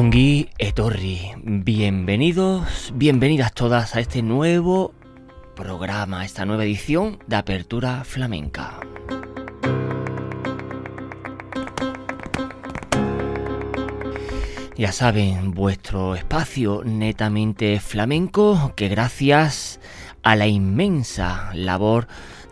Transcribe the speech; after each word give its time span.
Ongi 0.00 0.48
Etorri, 0.56 1.20
bienvenidos, 1.44 2.90
bienvenidas 2.94 3.52
todas 3.52 3.94
a 3.94 4.00
este 4.00 4.22
nuevo 4.22 4.94
programa, 5.54 6.24
esta 6.24 6.46
nueva 6.46 6.64
edición 6.64 7.18
de 7.26 7.36
Apertura 7.36 8.02
Flamenca. 8.04 8.80
Ya 14.74 14.90
saben, 14.90 15.50
vuestro 15.50 16.14
espacio 16.14 16.80
netamente 16.82 17.78
flamenco 17.78 18.72
que 18.76 18.88
gracias 18.88 19.80
a 20.22 20.34
la 20.34 20.46
inmensa 20.46 21.50
labor 21.52 22.08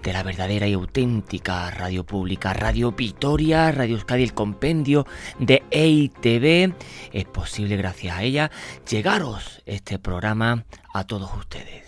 de 0.09 0.15
la 0.15 0.23
verdadera 0.23 0.67
y 0.67 0.73
auténtica 0.73 1.71
radio 1.71 2.03
pública, 2.03 2.55
Radio 2.55 2.93
Vitoria, 2.93 3.71
Radio 3.73 3.97
Euskadi, 3.97 4.23
el 4.23 4.33
compendio 4.33 5.07
de 5.39 5.63
EITV. 5.71 6.75
Es 7.13 7.27
posible, 7.27 7.77
gracias 7.77 8.17
a 8.17 8.23
ella, 8.23 8.51
llegaros 8.89 9.61
este 9.67 9.99
programa 9.99 10.65
a 10.95 11.07
todos 11.07 11.31
ustedes. 11.37 11.88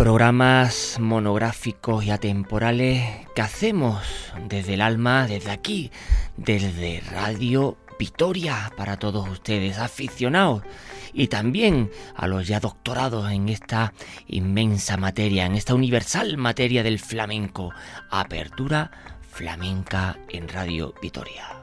Programas 0.00 0.96
monográficos 0.98 2.06
y 2.06 2.10
atemporales 2.10 3.28
que 3.34 3.42
hacemos 3.42 4.32
desde 4.48 4.72
el 4.72 4.80
alma, 4.80 5.26
desde 5.26 5.50
aquí, 5.50 5.90
desde 6.38 7.02
Radio 7.12 7.76
Vitoria 7.98 8.72
para 8.78 8.98
todos 8.98 9.28
ustedes, 9.28 9.76
aficionados 9.76 10.62
y 11.12 11.26
también 11.26 11.90
a 12.16 12.26
los 12.28 12.48
ya 12.48 12.60
doctorados 12.60 13.30
en 13.30 13.50
esta 13.50 13.92
inmensa 14.26 14.96
materia, 14.96 15.44
en 15.44 15.54
esta 15.54 15.74
universal 15.74 16.38
materia 16.38 16.82
del 16.82 16.98
flamenco. 16.98 17.74
Apertura 18.10 18.90
flamenca 19.30 20.16
en 20.30 20.48
Radio 20.48 20.94
Vitoria. 21.02 21.59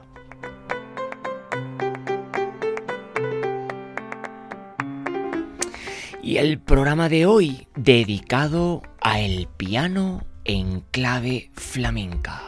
Y 6.22 6.38
el 6.38 6.58
programa 6.58 7.08
de 7.08 7.26
hoy 7.26 7.68
dedicado 7.76 8.82
a 9.00 9.20
el 9.20 9.46
piano 9.56 10.26
en 10.44 10.80
clave 10.90 11.50
flamenca. 11.54 12.42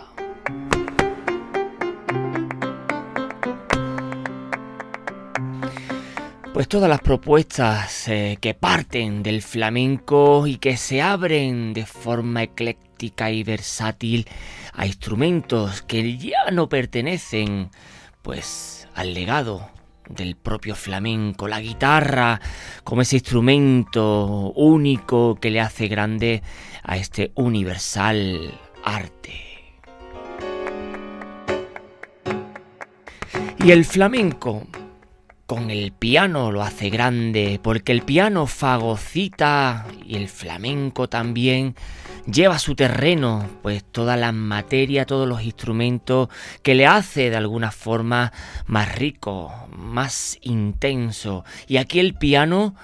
Pues 6.53 6.69
todas 6.69 6.91
las 6.91 7.01
propuestas 7.01 8.09
eh, 8.09 8.37
que 8.41 8.55
parten 8.55 9.23
del 9.23 9.41
flamenco 9.41 10.47
y 10.47 10.57
que 10.57 10.77
se 10.77 11.01
abren 11.01 11.73
de 11.73 11.87
forma 11.87 12.43
ecléctica 12.43 13.31
y 13.31 13.45
versátil 13.45 14.27
a 14.75 14.85
instrumentos 14.87 15.83
que 15.83 16.19
ya 16.19 16.51
no 16.51 16.69
pertenecen 16.69 17.71
pues 18.23 18.89
al 18.95 19.15
legado 19.15 19.71
del 20.11 20.37
propio 20.37 20.75
flamenco, 20.75 21.49
la 21.49 21.61
guitarra 21.61 22.41
como 22.85 23.03
ese 23.03 23.17
instrumento 23.17 24.53
único 24.55 25.37
que 25.37 25.51
le 25.51 25.61
hace 25.61 25.89
grande 25.89 26.43
a 26.83 26.97
este 26.97 27.33
universal 27.35 28.53
arte. 28.85 29.51
Y 33.65 33.73
el 33.73 33.85
flamenco 33.85 34.67
con 35.47 35.71
el 35.71 35.93
piano 35.93 36.53
lo 36.53 36.63
hace 36.63 36.91
grande, 36.91 37.61
porque 37.63 37.93
el 37.93 38.03
piano 38.03 38.47
fagocita 38.47 39.85
y 40.07 40.17
el 40.17 40.29
flamenco 40.29 41.09
también 41.09 41.75
lleva 42.33 42.57
a 42.57 42.59
su 42.59 42.75
terreno, 42.75 43.49
pues 43.63 43.85
toda 43.85 44.17
la 44.17 44.33
materia, 44.33 45.07
todos 45.07 45.29
los 45.29 45.43
instrumentos 45.43 46.29
que 46.63 46.75
le 46.75 46.87
hace 46.87 47.31
de 47.31 47.37
alguna 47.37 47.71
forma 47.71 48.33
más 48.67 48.95
rico, 48.95 49.53
más 49.71 50.39
intenso. 50.43 51.45
Y 51.67 51.77
aquí 51.79 52.01
el 52.01 52.15
piano 52.15 52.75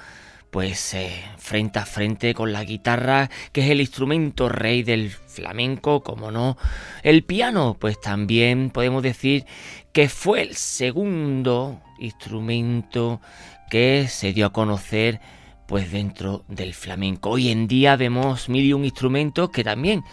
pues 0.50 0.96
frente 1.36 1.78
a 1.78 1.84
frente 1.84 2.32
con 2.32 2.52
la 2.52 2.64
guitarra, 2.64 3.28
que 3.52 3.60
es 3.60 3.70
el 3.70 3.82
instrumento 3.82 4.48
rey 4.48 4.82
del 4.82 5.10
flamenco, 5.10 6.02
como 6.02 6.30
no. 6.30 6.56
El 7.02 7.24
piano, 7.24 7.76
pues 7.78 8.00
también 8.00 8.70
podemos 8.70 9.02
decir 9.02 9.44
que 9.92 10.08
fue 10.08 10.40
el 10.40 10.54
segundo 10.56 11.82
instrumento 11.98 13.20
que 13.70 14.06
se 14.08 14.32
dio 14.32 14.46
a 14.46 14.52
conocer 14.52 15.20
pues 15.66 15.90
dentro 15.90 16.44
del 16.48 16.74
flamenco. 16.74 17.30
Hoy 17.30 17.50
en 17.50 17.66
día 17.68 17.96
vemos 17.96 18.48
un 18.48 18.84
instrumentos 18.84 19.50
que 19.50 19.64
también 19.64 20.04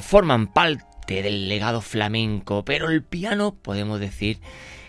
forman 0.00 0.46
parte 0.48 1.22
del 1.22 1.48
legado 1.48 1.80
flamenco, 1.80 2.64
pero 2.64 2.90
el 2.90 3.02
piano 3.02 3.54
podemos 3.54 4.00
decir 4.00 4.40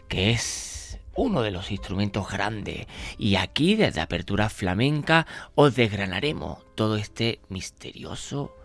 que 0.08 0.32
es 0.32 1.00
uno 1.16 1.42
de 1.42 1.52
los 1.52 1.72
instrumentos 1.72 2.30
grandes 2.30 2.86
y 3.18 3.36
aquí 3.36 3.76
desde 3.76 4.02
Apertura 4.02 4.50
Flamenca 4.50 5.26
os 5.56 5.76
desgranaremos 5.76 6.60
todo 6.76 6.96
este 6.96 7.42
misterioso 7.50 8.56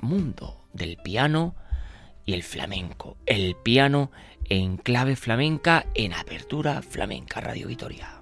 mundo 0.00 0.64
del 0.72 0.96
piano 0.96 1.56
y 2.24 2.32
el 2.32 2.42
flamenco. 2.42 3.16
El 3.26 3.56
piano 3.56 4.10
en 4.48 4.76
clave 4.76 5.16
flamenca 5.16 5.86
en 5.94 6.14
Apertura 6.14 6.80
Flamenca 6.82 7.40
Radio 7.40 7.68
Vitoria. 7.68 8.13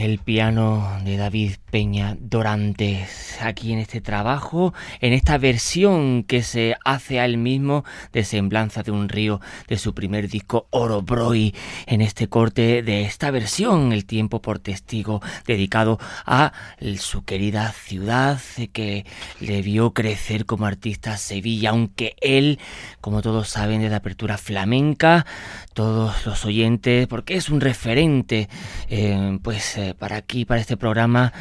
El 0.00 0.18
piano 0.18 0.98
de 1.04 1.16
David 1.16 1.52
Peña 1.70 2.16
Dorantes 2.20 3.19
aquí 3.42 3.72
en 3.72 3.78
este 3.78 4.00
trabajo, 4.00 4.74
en 5.00 5.12
esta 5.12 5.38
versión 5.38 6.24
que 6.24 6.42
se 6.42 6.76
hace 6.84 7.20
a 7.20 7.24
él 7.24 7.36
mismo 7.36 7.84
de 8.12 8.24
Semblanza 8.24 8.82
de 8.82 8.90
un 8.90 9.08
río 9.08 9.40
de 9.68 9.78
su 9.78 9.94
primer 9.94 10.28
disco 10.28 10.66
Oro 10.70 11.02
Broi, 11.02 11.54
en 11.86 12.00
este 12.00 12.28
corte 12.28 12.82
de 12.82 13.02
esta 13.02 13.30
versión, 13.30 13.92
El 13.92 14.04
tiempo 14.04 14.42
por 14.42 14.58
testigo, 14.58 15.22
dedicado 15.46 15.98
a 16.26 16.52
su 16.98 17.24
querida 17.24 17.72
ciudad 17.72 18.40
que 18.72 19.04
le 19.40 19.62
vio 19.62 19.92
crecer 19.92 20.46
como 20.46 20.66
artista 20.66 21.16
Sevilla, 21.16 21.70
aunque 21.70 22.16
él, 22.20 22.58
como 23.00 23.22
todos 23.22 23.48
saben, 23.48 23.80
de 23.80 23.88
la 23.88 23.96
apertura 23.96 24.38
flamenca, 24.38 25.26
todos 25.72 26.26
los 26.26 26.44
oyentes, 26.44 27.06
porque 27.06 27.36
es 27.36 27.48
un 27.48 27.60
referente, 27.60 28.48
eh, 28.88 29.38
pues 29.42 29.76
eh, 29.76 29.94
para 29.98 30.16
aquí, 30.16 30.44
para 30.44 30.60
este 30.60 30.76
programa, 30.76 31.32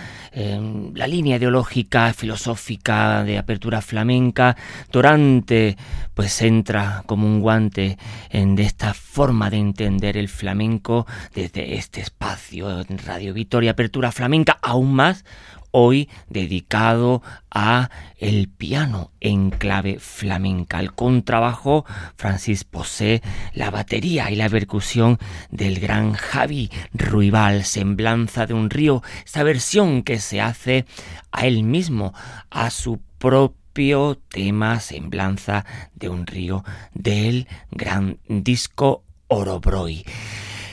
la 0.94 1.08
línea 1.08 1.38
ideológica, 1.38 1.88
filosófica 2.13 3.24
de 3.24 3.38
apertura 3.38 3.81
flamenca, 3.81 4.55
Dorante 4.91 5.77
pues 6.13 6.41
entra 6.41 7.03
como 7.05 7.25
un 7.25 7.39
guante 7.39 7.98
en 8.29 8.55
de 8.55 8.63
esta 8.63 8.93
forma 8.93 9.50
de 9.50 9.58
entender 9.58 10.17
el 10.17 10.29
flamenco 10.29 11.08
desde 11.34 11.75
este 11.75 12.01
espacio 12.01 12.86
Radio 13.05 13.34
Victoria, 13.34 13.72
apertura 13.72 14.12
flamenca, 14.12 14.60
aún 14.62 14.93
más 14.93 15.25
hoy 15.71 16.09
dedicado 16.27 17.21
a 17.51 17.89
el 18.17 18.49
piano 18.49 19.11
en 19.19 19.49
clave 19.49 19.99
flamenca, 19.99 20.79
el 20.79 20.93
contrabajo 20.93 21.85
Francis 22.15 22.63
Posé, 22.63 23.21
la 23.53 23.71
batería 23.71 24.29
y 24.31 24.35
la 24.35 24.49
percusión 24.49 25.17
del 25.49 25.79
gran 25.79 26.13
Javi 26.13 26.69
Ruibal, 26.93 27.65
semblanza 27.65 28.45
de 28.45 28.53
un 28.53 28.69
río, 28.69 29.03
esta 29.25 29.43
versión 29.43 30.03
que 30.03 30.19
se 30.19 30.41
hace 30.41 30.85
a 31.31 31.45
él 31.45 31.63
mismo, 31.63 32.13
a 32.49 32.69
su 32.69 32.99
propio 33.17 34.17
tema 34.29 34.79
semblanza 34.79 35.65
de 35.95 36.09
un 36.09 36.27
río 36.27 36.63
del 36.93 37.47
gran 37.71 38.19
disco 38.27 39.03
Orobroi. 39.27 40.03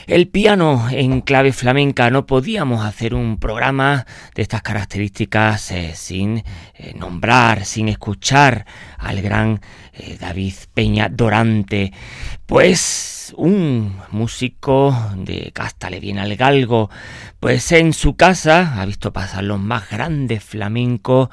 El 0.07 0.29
piano 0.29 0.87
en 0.89 1.21
clave 1.21 1.53
flamenca. 1.53 2.11
No 2.11 2.27
podíamos 2.27 2.85
hacer 2.85 3.13
un 3.13 3.39
programa 3.39 4.07
de 4.37 4.43
estas 4.43 4.63
características 4.63 5.73
eh, 5.73 5.95
sin 5.97 6.45
eh, 6.75 6.95
nombrar, 6.95 7.65
sin 7.65 7.89
escuchar 7.89 8.67
al 8.99 9.21
gran 9.21 9.61
eh, 9.95 10.17
David 10.21 10.55
Peña 10.73 11.09
Dorante, 11.09 11.93
pues 12.47 13.35
un 13.37 13.97
músico 14.13 14.97
de 15.17 15.51
Cástale 15.53 15.99
bien 15.99 16.21
al 16.21 16.37
galgo, 16.37 16.89
pues 17.41 17.73
en 17.73 17.93
su 17.93 18.15
casa 18.15 18.81
ha 18.81 18.87
visto 18.87 19.13
pasar 19.13 19.43
los 19.43 19.59
más 19.59 19.91
grandes 19.91 20.45
flamencos, 20.45 21.31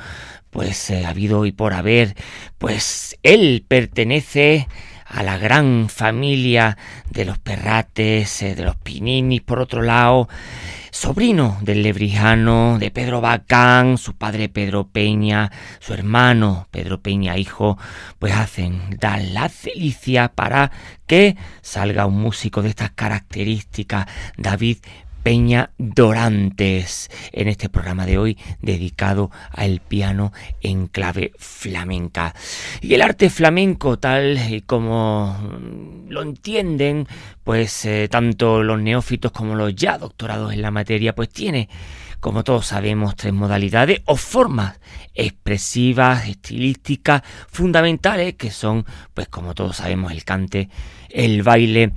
pues 0.50 0.90
ha 0.90 1.10
habido 1.10 1.46
y 1.46 1.52
por 1.52 1.76
haber, 1.76 2.16
pues 2.58 3.20
él 3.22 3.64
pertenece 3.68 4.68
a 5.14 5.22
la 5.24 5.38
gran 5.38 5.90
familia 5.90 6.78
de 7.10 7.26
los 7.26 7.38
Perrates, 7.38 8.42
eh, 8.42 8.56
de 8.56 8.64
los 8.64 8.76
Pininis, 8.76 9.42
por 9.42 9.60
otro 9.60 9.84
lado, 9.84 10.28
sobrino 10.92 11.58
del 11.62 11.84
Lebrijano, 11.84 12.78
de 12.80 12.90
Pedro 12.90 13.22
Bacán, 13.22 13.98
su 13.98 14.16
padre 14.16 14.50
Pedro 14.50 14.88
Peña, 14.88 15.52
su 15.80 15.94
hermano 15.94 16.68
Pedro 16.72 17.02
Peña, 17.02 17.38
hijo, 17.38 17.78
pues 18.18 18.34
hacen, 18.34 18.98
dan 19.00 19.34
la 19.34 19.52
delicia 19.64 20.30
para 20.30 20.72
que 21.06 21.38
salga 21.62 22.08
un 22.08 22.20
músico 22.20 22.64
de 22.64 22.70
estas 22.70 22.92
características, 22.92 24.08
David 24.38 24.78
Peña 25.24 25.72
Dorantes 25.78 27.10
en 27.32 27.48
este 27.48 27.70
programa 27.70 28.06
de 28.06 28.18
hoy 28.18 28.38
dedicado 28.62 29.32
al 29.52 29.80
piano 29.80 30.34
en 30.62 30.88
clave 30.88 31.32
flamenca. 31.38 32.36
Y 32.82 32.94
el 32.94 33.02
arte 33.02 33.30
flamenco 33.30 33.98
tal 33.98 34.38
como 34.66 35.38
lo 36.10 36.22
entienden 36.22 37.08
pues 37.44 37.86
eh, 37.86 38.08
tanto 38.12 38.64
los 38.64 38.82
neófitos 38.82 39.32
como 39.32 39.56
los 39.56 39.74
ya 39.74 39.98
doctorados 39.98 40.54
en 40.54 40.62
la 40.62 40.72
materia 40.72 41.16
pues 41.16 41.30
tiene 41.30 41.70
como 42.24 42.46
todos 42.46 42.68
sabemos, 42.68 43.18
tres 43.18 43.34
modalidades 43.34 44.02
o 44.06 44.16
formas 44.16 44.80
expresivas, 45.14 46.26
estilísticas, 46.30 47.22
fundamentales, 47.50 48.36
que 48.36 48.50
son, 48.50 48.86
pues 49.14 49.28
como 49.28 49.54
todos 49.54 49.76
sabemos, 49.76 50.14
el 50.14 50.24
cante, 50.24 50.70
el 51.10 51.44
baile 51.44 51.92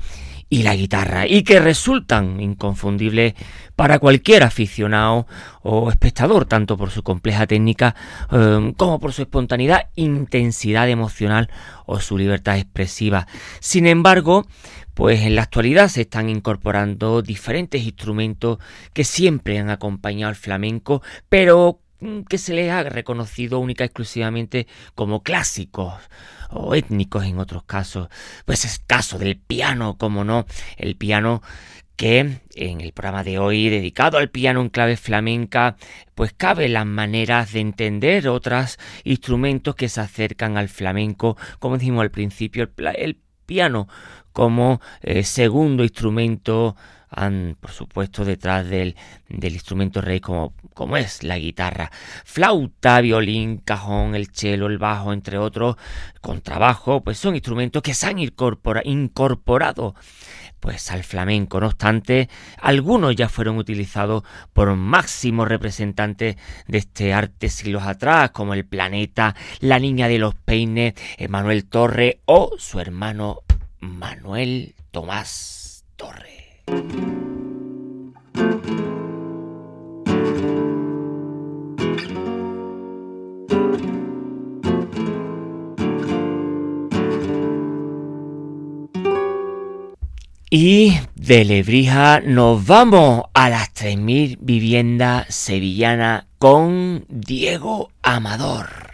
y 0.48 0.62
la 0.62 0.76
guitarra 0.76 1.26
y 1.26 1.42
que 1.42 1.58
resultan 1.58 2.40
inconfundibles 2.40 3.34
para 3.74 3.98
cualquier 3.98 4.44
aficionado 4.44 5.26
o 5.62 5.90
espectador, 5.90 6.44
tanto 6.46 6.76
por 6.76 6.90
su 6.90 7.02
compleja 7.02 7.46
técnica 7.46 7.94
em, 8.30 8.72
como 8.72 9.00
por 9.00 9.12
su 9.12 9.22
espontaneidad, 9.22 9.88
intensidad 9.96 10.88
emocional 10.88 11.50
o 11.84 12.00
su 12.00 12.16
libertad 12.16 12.58
expresiva. 12.58 13.26
Sin 13.60 13.86
embargo, 13.86 14.46
pues 14.94 15.20
en 15.22 15.34
la 15.34 15.42
actualidad 15.42 15.88
se 15.88 16.02
están 16.02 16.30
incorporando 16.30 17.20
diferentes 17.22 17.82
instrumentos 17.82 18.58
que 18.94 19.04
siempre 19.04 19.58
han 19.58 19.68
acompañado 19.68 20.30
al 20.30 20.36
flamenco, 20.36 21.02
pero 21.28 21.80
que 22.28 22.38
se 22.38 22.54
les 22.54 22.70
ha 22.70 22.82
reconocido 22.82 23.58
única 23.58 23.84
y 23.84 23.86
exclusivamente 23.86 24.66
como 24.94 25.22
clásicos 25.22 25.94
o 26.50 26.74
étnicos 26.74 27.24
en 27.24 27.38
otros 27.38 27.64
casos. 27.64 28.08
Pues 28.44 28.64
es 28.64 28.78
caso 28.86 29.18
del 29.18 29.36
piano, 29.36 29.96
como 29.98 30.24
no, 30.24 30.46
el 30.76 30.96
piano 30.96 31.42
que 31.96 32.40
en 32.54 32.80
el 32.80 32.92
programa 32.92 33.24
de 33.24 33.38
hoy 33.38 33.70
dedicado 33.70 34.18
al 34.18 34.28
piano 34.28 34.60
en 34.60 34.68
clave 34.68 34.96
flamenca, 34.96 35.76
pues 36.14 36.32
cabe 36.34 36.68
las 36.68 36.86
maneras 36.86 37.52
de 37.52 37.60
entender 37.60 38.28
otros 38.28 38.78
instrumentos 39.04 39.74
que 39.74 39.88
se 39.88 40.00
acercan 40.02 40.58
al 40.58 40.68
flamenco, 40.68 41.36
como 41.58 41.78
dijimos 41.78 42.02
al 42.02 42.10
principio, 42.10 42.70
el, 42.94 43.18
piano 43.46 43.88
como 44.32 44.80
eh, 45.02 45.22
segundo 45.22 45.84
instrumento 45.84 46.74
por 47.60 47.70
supuesto, 47.70 48.24
detrás 48.24 48.68
del, 48.68 48.96
del 49.28 49.54
instrumento 49.54 50.00
rey 50.00 50.20
como, 50.20 50.54
como 50.74 50.96
es 50.96 51.22
la 51.22 51.38
guitarra. 51.38 51.90
Flauta, 52.24 53.00
violín, 53.00 53.58
cajón, 53.58 54.14
el 54.14 54.28
cello, 54.28 54.66
el 54.66 54.78
bajo, 54.78 55.12
entre 55.12 55.38
otros, 55.38 55.76
contrabajo, 56.20 57.02
pues 57.02 57.18
son 57.18 57.34
instrumentos 57.34 57.82
que 57.82 57.94
se 57.94 58.06
han 58.06 58.18
incorporado 58.18 59.94
pues 60.60 60.90
al 60.90 61.04
flamenco. 61.04 61.60
No 61.60 61.66
obstante, 61.66 62.28
algunos 62.58 63.14
ya 63.14 63.28
fueron 63.28 63.56
utilizados 63.58 64.24
por 64.52 64.74
máximos 64.74 65.48
representantes 65.48 66.36
de 66.66 66.78
este 66.78 67.14
arte 67.14 67.48
siglos 67.48 67.84
atrás, 67.84 68.30
como 68.32 68.52
el 68.52 68.66
Planeta, 68.66 69.36
la 69.60 69.78
Niña 69.78 70.08
de 70.08 70.18
los 70.18 70.34
Peines, 70.34 70.94
Manuel 71.28 71.66
Torre 71.66 72.20
o 72.24 72.56
su 72.58 72.80
hermano 72.80 73.42
Manuel 73.78 74.74
Tomás 74.90 75.84
Torre. 75.96 76.35
Y 90.48 90.98
de 91.14 91.44
Lebrija 91.44 92.20
nos 92.20 92.64
vamos 92.64 93.24
a 93.34 93.50
las 93.50 93.74
3.000 93.74 94.38
viviendas 94.40 95.26
sevillanas 95.34 96.24
con 96.38 97.04
Diego 97.08 97.90
Amador. 98.02 98.85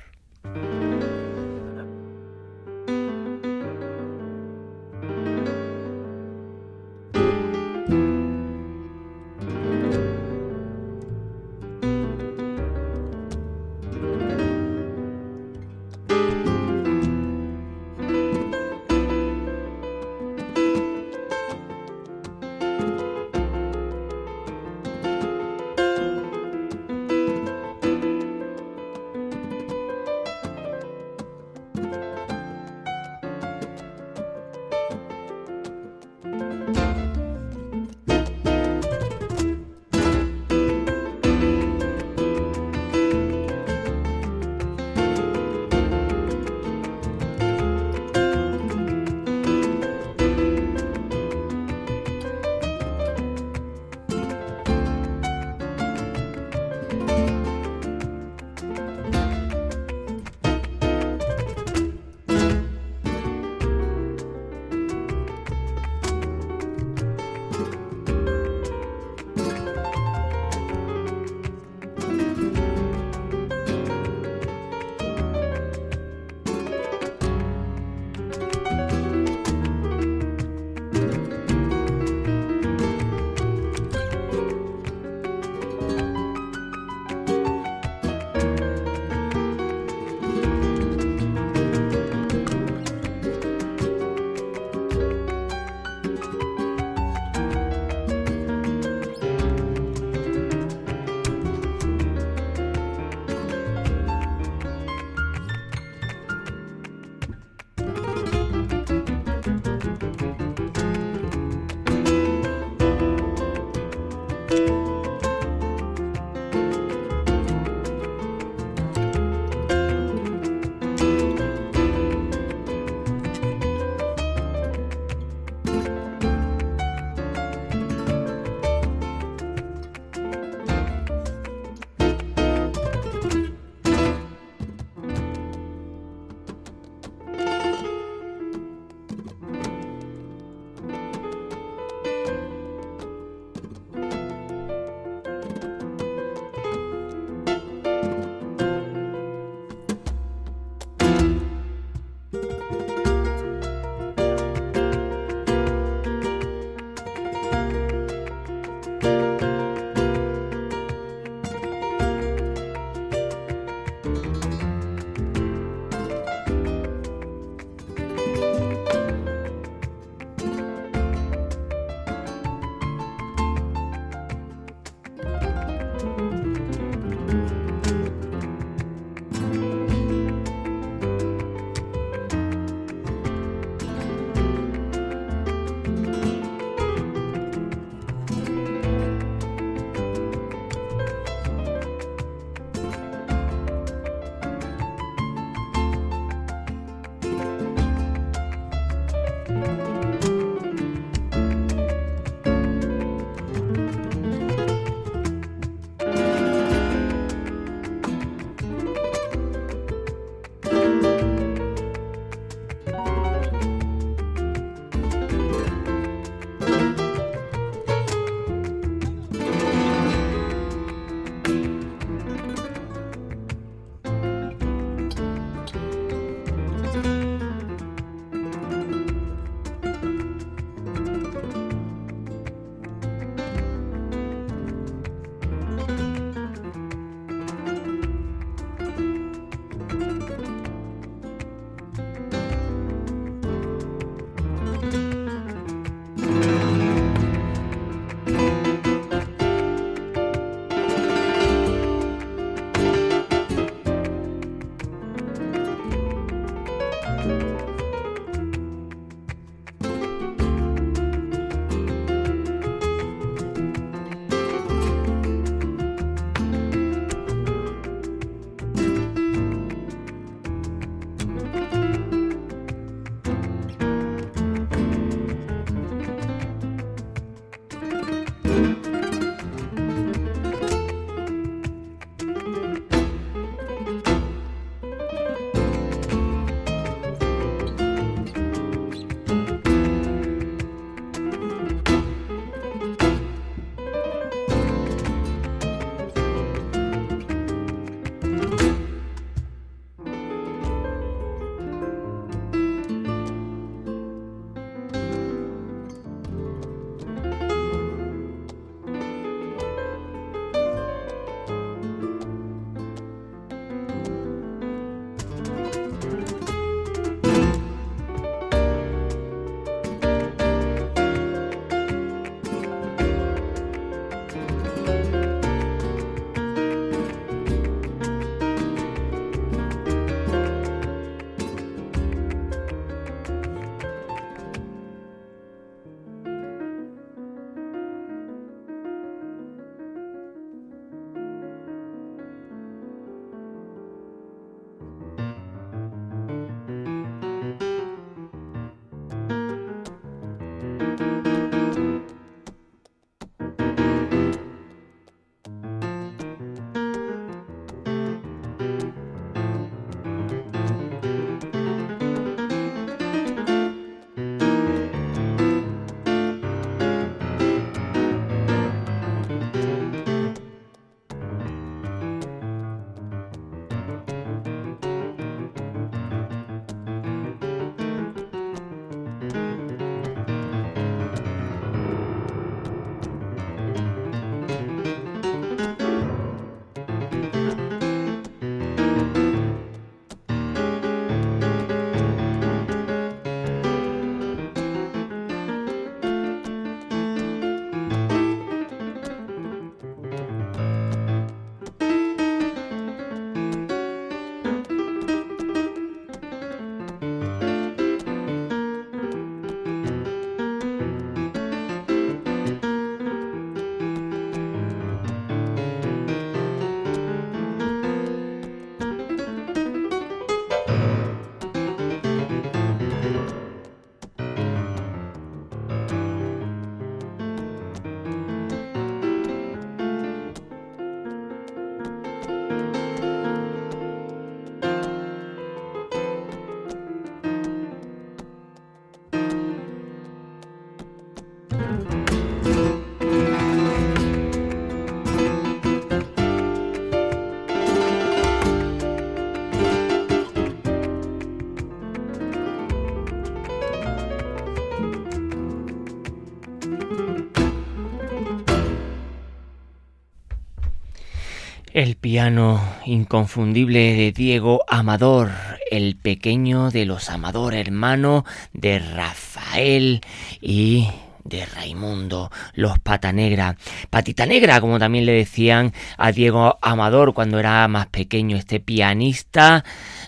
El 461.75 461.97
piano 461.97 462.61
inconfundible 462.85 463.95
de 463.95 464.13
Diego 464.13 464.63
Amador, 464.69 465.31
el 465.71 465.97
pequeño 465.97 466.71
de 466.71 466.85
los 466.85 467.09
Amador, 467.09 467.55
hermano 467.55 468.27
de 468.53 468.79
Rafael 468.79 470.03
y 470.43 470.91
de 471.25 471.47
Raimundo, 471.47 472.31
los 472.53 472.79
Pata 472.79 473.11
Negra. 473.13 473.57
Patita 473.89 474.27
Negra, 474.27 474.61
como 474.61 474.79
también 474.79 475.07
le 475.07 475.13
decían 475.13 475.73
a 475.97 476.13
Diego 476.13 476.59
Amador 476.61 477.15
cuando 477.15 477.39
era 477.39 477.67
más 477.69 477.87
pequeño, 477.87 478.37
este 478.37 478.61
pianista 478.61 479.65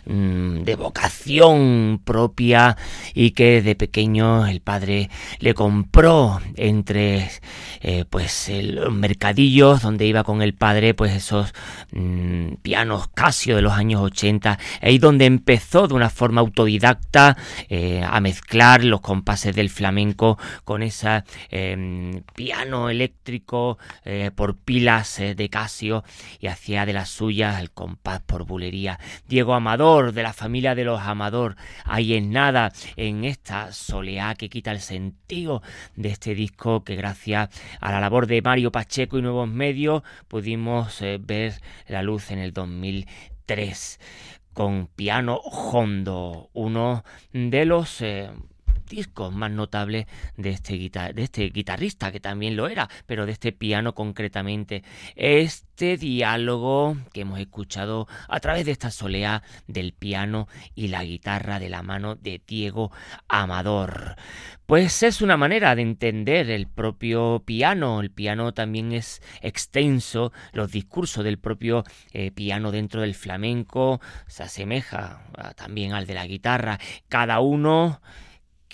mm, 0.07 0.63
de 0.63 0.77
vocación 0.77 2.01
propia 2.05 2.77
y 3.15 3.31
que 3.31 3.63
de 3.63 3.75
pequeño 3.75 4.47
el 4.47 4.61
padre 4.61 5.11
le 5.39 5.55
compró 5.55 6.41
entre 6.57 7.31
eh, 7.81 8.05
pues 8.09 8.51
los 8.51 8.93
mercadillos 8.93 9.83
donde 9.83 10.07
iba 10.07 10.25
con 10.25 10.43
el 10.43 10.55
padre 10.55 10.95
pues 10.95 11.13
esos 11.13 11.53
mm, 11.93 12.55
pianos 12.63 13.09
Casio 13.15 13.57
de 13.57 13.63
los 13.63 13.73
años 13.73 14.01
80 14.01 14.59
ahí 14.81 14.99
donde 14.99 15.27
empezó 15.27 15.89
de 15.89 15.95
una 15.95 16.11
forma 16.11 16.41
autodidacta 16.41 17.37
eh, 17.69 18.03
a 18.07 18.21
mezclar 18.21 18.85
los 18.85 19.01
compases 19.01 19.55
del 19.55 19.71
flamenco 19.71 20.39
con 20.65 20.83
esa 20.83 21.25
Em, 21.57 22.23
piano 22.35 22.91
eléctrico 22.91 23.79
eh, 24.05 24.33
por 24.35 24.57
pilas 24.57 25.19
de 25.19 25.49
Casio 25.49 26.03
y 26.41 26.49
hacía 26.49 26.85
de 26.85 26.93
las 26.93 27.11
suyas 27.11 27.61
el 27.61 27.71
compás 27.71 28.23
por 28.23 28.45
bulería. 28.45 28.99
Diego 29.29 29.55
Amador, 29.55 29.94
de 29.95 30.23
la 30.25 30.33
familia 30.33 30.75
de 30.75 30.85
los 30.85 31.01
Amador, 31.01 31.55
hay 31.85 32.15
en 32.15 32.33
nada 32.33 32.73
en 32.97 33.25
esta 33.25 33.73
soleá 33.73 34.35
que 34.35 34.49
quita 34.49 34.73
el 34.73 34.81
sentido 34.81 35.63
de 35.95 36.09
este 36.09 36.35
disco 36.35 36.83
que 36.83 36.97
gracias 36.97 37.49
a 37.81 37.93
la 37.93 38.01
labor 38.01 38.27
de 38.27 38.43
Mario 38.43 38.73
Pacheco 38.73 39.19
y 39.19 39.23
nuevos 39.23 39.49
medios 39.49 40.03
pudimos 40.27 41.01
eh, 41.01 41.21
ver 41.23 41.55
la 41.87 42.03
luz 42.03 42.33
en 42.33 42.41
el 42.41 42.53
2003 42.53 44.01
con 44.53 44.89
piano 44.89 45.37
hondo, 45.37 46.51
uno 46.55 47.05
de 47.33 47.65
los 47.65 48.03
discos 48.87 49.33
más 49.33 49.51
notables 49.51 50.07
de 50.37 50.51
este, 50.51 50.73
de 50.75 51.23
este 51.23 51.49
guitarrista, 51.51 52.13
que 52.13 52.21
también 52.21 52.57
lo 52.57 52.69
era, 52.69 52.89
pero 53.07 53.27
de 53.27 53.33
este 53.33 53.53
piano 53.53 53.95
concretamente. 53.95 54.83
Este 55.17 55.97
diálogo 55.97 56.97
que 57.13 57.23
hemos 57.23 57.39
escuchado 57.41 58.07
a 58.29 58.41
través 58.41 58.65
de 58.65 58.73
esta 58.73 58.91
soleá 58.91 59.43
del 59.67 59.93
piano 59.93 60.49
y 60.75 60.89
la 60.89 61.05
guitarra 61.05 61.59
de 61.59 61.69
la 61.69 61.83
mano 61.83 62.15
de 62.15 62.41
Diego 62.47 62.93
Amador. 63.29 64.17
Pues 64.67 65.03
es 65.03 65.21
una 65.21 65.37
manera 65.37 65.75
de 65.75 65.83
entender 65.83 66.49
el 66.49 66.67
propio 66.67 67.43
piano. 67.45 68.01
El 68.01 68.11
piano 68.11 68.55
también 68.55 68.93
es 68.93 69.21
extenso. 69.43 70.33
Los 70.53 70.73
discursos 70.73 71.23
del 71.23 71.39
propio 71.39 71.85
eh, 72.13 72.31
piano 72.31 72.71
dentro 72.71 73.03
del 73.03 73.15
flamenco 73.15 74.01
se 74.27 74.45
asemeja 74.45 75.23
también 75.57 75.93
al 75.93 76.07
de 76.07 76.15
la 76.15 76.27
guitarra. 76.27 76.79
Cada 77.09 77.41
uno 77.41 78.01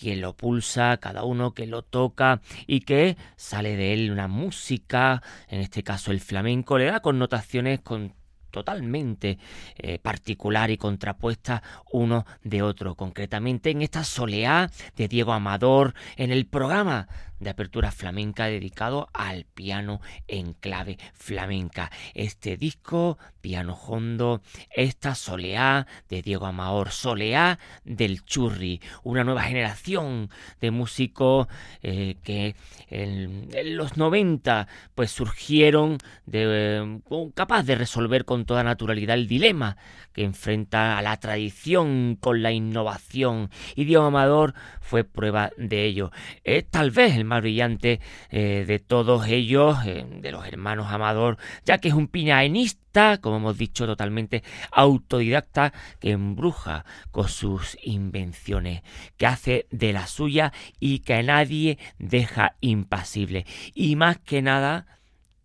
quien 0.00 0.20
lo 0.20 0.36
pulsa, 0.36 0.96
cada 0.96 1.24
uno 1.24 1.52
que 1.52 1.66
lo 1.66 1.82
toca 1.82 2.40
y 2.66 2.80
que 2.80 3.16
sale 3.36 3.76
de 3.76 3.92
él 3.92 4.10
una 4.10 4.28
música, 4.28 5.22
en 5.48 5.60
este 5.60 5.82
caso 5.82 6.10
el 6.10 6.20
flamenco, 6.20 6.78
le 6.78 6.86
da 6.86 7.00
connotaciones 7.00 7.80
con 7.80 8.14
totalmente 8.50 9.38
eh, 9.76 9.98
particular 9.98 10.70
y 10.70 10.76
contrapuesta 10.76 11.62
uno 11.92 12.26
de 12.42 12.62
otro. 12.62 12.94
Concretamente 12.94 13.70
en 13.70 13.82
esta 13.82 14.02
soleá 14.02 14.70
de 14.96 15.06
Diego 15.06 15.32
Amador, 15.32 15.94
en 16.16 16.32
el 16.32 16.46
programa 16.46 17.06
de 17.40 17.50
apertura 17.50 17.90
flamenca 17.90 18.46
dedicado 18.46 19.08
al 19.12 19.44
piano 19.44 20.00
en 20.28 20.52
clave 20.52 20.98
flamenca. 21.14 21.90
Este 22.14 22.56
disco, 22.56 23.18
Piano 23.40 23.74
Hondo, 23.74 24.42
esta 24.70 25.14
Soleá 25.14 25.86
de 26.08 26.22
Diego 26.22 26.46
Amaor, 26.46 26.90
Soleá 26.90 27.58
del 27.84 28.24
Churri, 28.24 28.80
una 29.02 29.24
nueva 29.24 29.42
generación 29.42 30.30
de 30.60 30.70
músicos 30.70 31.48
eh, 31.82 32.16
que 32.22 32.54
en, 32.88 33.48
los 33.76 33.96
90 33.96 34.68
pues 34.94 35.10
surgieron 35.10 35.98
de, 36.26 36.44
eh, 36.46 37.00
capaz 37.34 37.62
de 37.62 37.74
resolver 37.74 38.24
con 38.24 38.44
toda 38.44 38.62
naturalidad 38.62 39.16
el 39.16 39.26
dilema 39.26 39.76
que 40.12 40.24
enfrenta 40.24 40.98
a 40.98 41.02
la 41.02 41.16
tradición 41.18 42.16
con 42.20 42.42
la 42.42 42.52
innovación 42.52 43.50
y 43.74 43.84
Diego 43.84 44.04
Amador 44.04 44.54
fue 44.80 45.04
prueba 45.04 45.50
de 45.56 45.84
ello. 45.84 46.10
Es 46.44 46.68
tal 46.68 46.90
vez 46.90 47.16
el 47.16 47.24
más 47.30 47.40
brillante 47.40 48.00
eh, 48.30 48.64
de 48.66 48.78
todos 48.78 49.26
ellos, 49.28 49.78
eh, 49.86 50.04
de 50.20 50.32
los 50.32 50.46
hermanos 50.46 50.88
Amador, 50.90 51.38
ya 51.64 51.78
que 51.78 51.88
es 51.88 51.94
un 51.94 52.08
piñaenista, 52.08 53.18
como 53.18 53.36
hemos 53.36 53.56
dicho, 53.56 53.86
totalmente 53.86 54.42
autodidacta, 54.72 55.72
que 56.00 56.10
embruja 56.10 56.84
con 57.10 57.28
sus 57.28 57.78
invenciones, 57.82 58.82
que 59.16 59.26
hace 59.26 59.66
de 59.70 59.92
la 59.92 60.06
suya 60.06 60.52
y 60.78 60.98
que 60.98 61.14
a 61.14 61.22
nadie 61.22 61.78
deja 61.98 62.56
impasible. 62.60 63.46
Y 63.74 63.96
más 63.96 64.18
que 64.18 64.42
nada, 64.42 64.86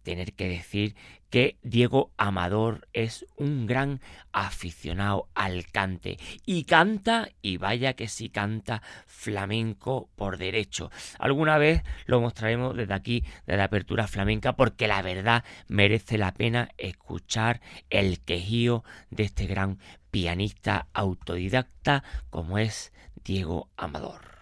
tener 0.04 0.34
que 0.34 0.48
decir 0.48 0.96
que 1.36 1.58
Diego 1.64 2.14
Amador 2.16 2.88
es 2.94 3.26
un 3.36 3.66
gran 3.66 4.00
aficionado 4.32 5.28
al 5.36 5.66
cante 5.66 6.18
y 6.46 6.64
canta 6.64 7.28
y 7.42 7.58
vaya 7.58 7.92
que 7.92 8.08
sí 8.08 8.30
canta 8.30 8.82
flamenco 9.06 10.10
por 10.16 10.38
derecho. 10.38 10.92
Alguna 11.20 11.58
vez 11.58 11.84
lo 12.06 12.22
mostraremos 12.22 12.74
desde 12.78 12.94
aquí, 12.94 13.26
desde 13.48 13.64
apertura 13.64 14.08
flamenca, 14.08 14.54
porque 14.54 14.88
la 14.88 15.02
verdad 15.02 15.44
merece 15.68 16.18
la 16.18 16.34
pena 16.34 16.70
escuchar 16.78 17.60
el 17.90 18.22
quejío 18.22 18.86
de 19.10 19.24
este 19.24 19.46
gran 19.46 19.80
pianista 20.12 20.88
autodidacta 20.94 22.06
como 22.30 22.60
es 22.60 22.94
Diego 23.26 23.68
Amador. 23.76 24.35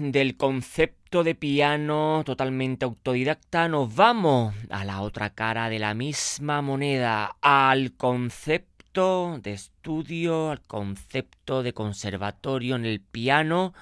Del 0.00 0.36
concepto 0.36 1.22
de 1.22 1.34
piano 1.34 2.22
totalmente 2.24 2.86
autodidacta 2.86 3.68
nos 3.68 3.94
vamos 3.94 4.54
a 4.70 4.84
la 4.84 5.02
otra 5.02 5.30
cara 5.30 5.68
de 5.68 5.78
la 5.78 5.92
misma 5.92 6.62
moneda, 6.62 7.36
al 7.42 7.92
concepto 7.92 9.38
de 9.42 9.52
estudio, 9.52 10.50
al 10.50 10.62
concepto 10.62 11.62
de 11.62 11.74
conservatorio 11.74 12.76
en 12.76 12.86
el 12.86 13.00
piano, 13.00 13.74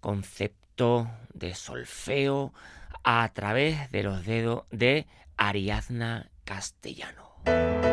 concepto 0.00 1.08
de 1.32 1.54
solfeo 1.54 2.52
a 3.04 3.30
través 3.32 3.90
de 3.92 4.02
los 4.02 4.26
dedos 4.26 4.64
de 4.70 5.06
Ariadna 5.36 6.28
Castellano. 6.44 7.91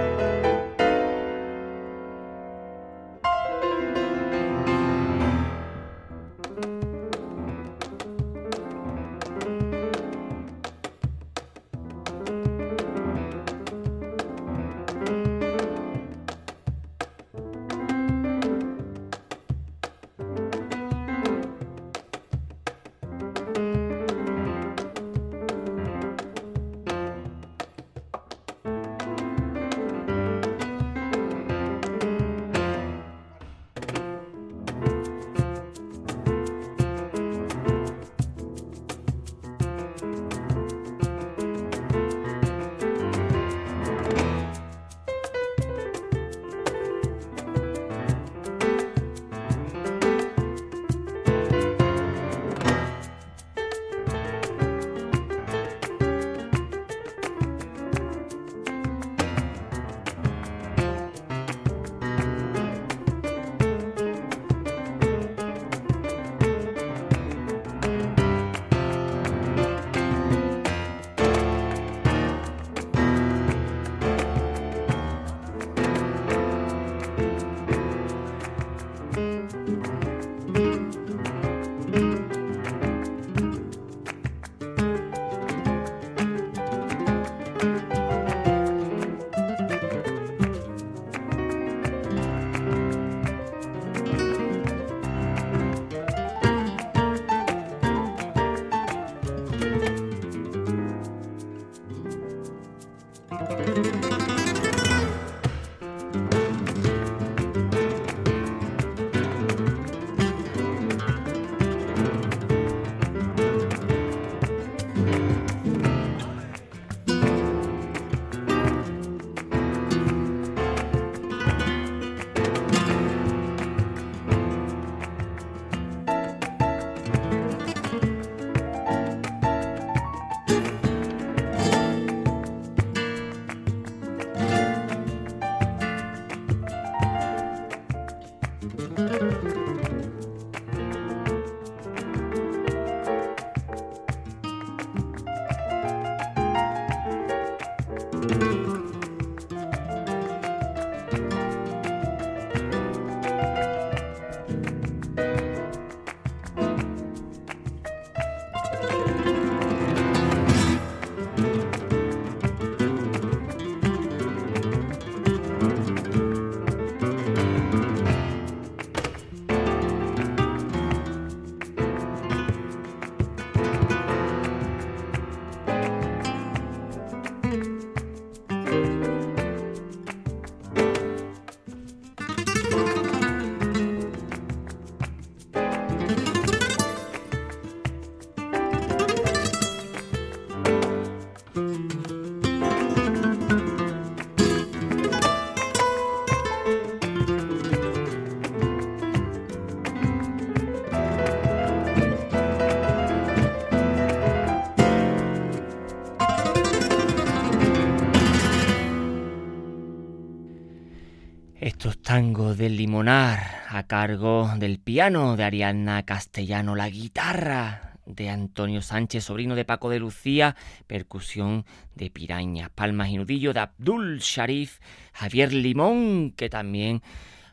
Tangos 212.10 212.58
del 212.58 212.76
limonar 212.76 213.66
a 213.70 213.84
cargo 213.84 214.50
del 214.58 214.80
piano 214.80 215.38
de 215.38 215.44
Ariadna 215.44 216.08
Castellano, 216.08 216.74
la 216.74 216.90
guitarra 216.90 217.94
de 218.08 218.32
Antonio 218.32 218.82
Sánchez, 218.82 219.26
sobrino 219.26 219.54
de 219.54 219.64
Paco 219.64 219.92
de 219.92 220.00
Lucía, 220.00 220.56
percusión 220.88 221.66
de 221.94 222.10
Piraña, 222.10 222.72
palmas 222.74 223.10
y 223.10 223.18
nudillo 223.18 223.54
de 223.54 223.60
Abdul 223.60 224.18
Sharif, 224.22 224.80
Javier 225.14 225.54
Limón, 225.54 226.32
que 226.32 226.50
también 226.50 227.04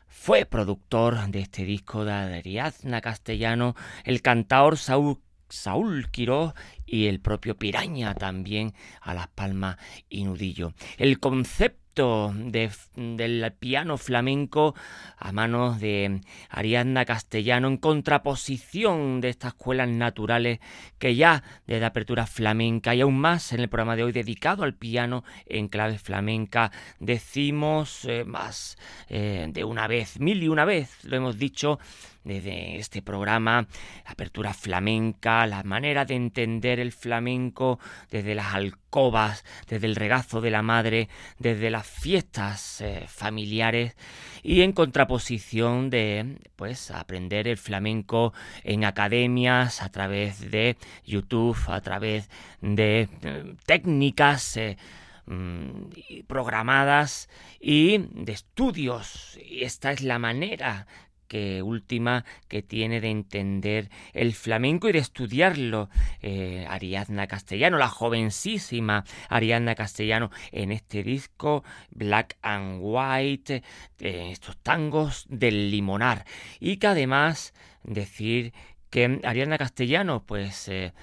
fue 0.07 0.45
productor 0.45 1.27
de 1.27 1.41
este 1.41 1.63
disco 1.63 2.03
de 2.03 2.13
Ariadna 2.13 2.99
Castellano, 2.99 3.75
el 4.05 4.23
cantaor 4.23 4.79
Saúl 4.79 5.19
Saúl 5.49 6.09
Quirós 6.09 6.53
y 6.87 7.05
el 7.05 7.19
propio 7.19 7.55
Piraña 7.59 8.15
también 8.15 8.73
a 9.01 9.13
las 9.13 9.27
palmas 9.27 9.77
y 10.09 10.23
nudillo. 10.23 10.73
El 10.97 11.19
concepto 11.19 11.86
del 11.97 13.53
piano 13.53 13.97
flamenco 13.97 14.75
a 15.17 15.31
manos 15.31 15.79
de 15.79 16.21
Ariadna 16.49 17.05
Castellano 17.05 17.67
en 17.67 17.77
contraposición 17.77 19.21
de 19.21 19.29
estas 19.29 19.53
escuelas 19.53 19.89
naturales 19.89 20.59
que 20.99 21.15
ya 21.15 21.43
desde 21.65 21.85
apertura 21.85 22.27
flamenca 22.27 22.93
y 22.93 23.01
aún 23.01 23.19
más 23.19 23.51
en 23.53 23.61
el 23.61 23.69
programa 23.69 23.95
de 23.95 24.03
hoy 24.03 24.11
dedicado 24.11 24.63
al 24.63 24.75
piano 24.75 25.23
en 25.45 25.67
clave 25.67 25.97
flamenca. 25.97 26.71
Decimos 26.99 28.05
eh, 28.05 28.23
más 28.25 28.77
eh, 29.09 29.47
de 29.49 29.63
una 29.63 29.87
vez, 29.87 30.19
mil 30.19 30.43
y 30.43 30.47
una 30.47 30.65
vez, 30.65 31.03
lo 31.03 31.17
hemos 31.17 31.37
dicho 31.37 31.79
desde 32.27 32.77
este 32.77 33.01
programa, 33.01 33.67
apertura 34.05 34.53
flamenca, 34.53 35.47
la 35.47 35.63
manera 35.63 36.05
de 36.05 36.15
entender 36.15 36.79
el 36.79 36.91
flamenco 36.91 37.79
desde 38.11 38.35
las 38.35 38.53
alcobas, 38.53 39.45
desde 39.67 39.87
el 39.87 39.95
regazo 39.95 40.41
de 40.41 40.51
la 40.51 40.61
madre, 40.61 41.07
desde 41.39 41.69
las 41.69 41.87
fiestas 41.87 42.81
eh, 42.81 43.05
familiares 43.07 43.95
y 44.43 44.61
en 44.61 44.73
contraposición 44.73 45.89
de 45.89 46.37
pues 46.55 46.91
aprender 46.91 47.47
el 47.47 47.57
flamenco 47.57 48.33
en 48.63 48.83
academias 48.83 49.81
a 49.81 49.89
través 49.89 50.51
de 50.51 50.77
YouTube, 51.05 51.57
a 51.67 51.81
través 51.81 52.29
de 52.61 53.07
eh, 53.21 53.55
técnicas 53.65 54.57
eh, 54.57 54.77
mm, 55.25 56.25
programadas 56.27 57.29
y 57.59 57.97
de 57.97 58.33
estudios. 58.33 59.39
Y 59.43 59.63
esta 59.63 59.91
es 59.91 60.01
la 60.01 60.19
manera 60.19 60.87
que 61.27 61.61
última 61.61 62.25
que 62.47 62.61
tiene 62.61 63.01
de 63.01 63.09
entender 63.09 63.89
el 64.13 64.33
flamenco 64.33 64.89
y 64.89 64.91
de 64.93 64.99
estudiarlo 64.99 65.89
eh, 66.21 66.65
Ariadna 66.69 67.27
Castellano, 67.27 67.77
la 67.77 67.89
jovencísima 67.89 69.03
Ariadna 69.29 69.75
Castellano 69.75 70.31
en 70.51 70.71
este 70.71 71.03
disco 71.03 71.63
Black 71.91 72.37
and 72.41 72.79
White, 72.81 73.63
eh, 73.99 74.29
estos 74.31 74.57
tangos 74.57 75.25
del 75.29 75.71
limonar. 75.71 76.25
Y 76.59 76.77
que 76.77 76.87
además 76.87 77.53
decir 77.83 78.53
que 78.89 79.19
Ariadna 79.23 79.57
Castellano 79.57 80.23
pues 80.25 80.67
eh, 80.69 80.93